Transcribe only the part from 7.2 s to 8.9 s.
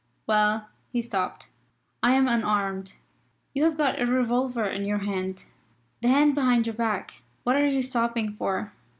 What are you stopping for?"